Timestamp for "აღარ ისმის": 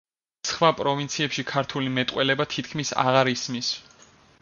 3.07-3.75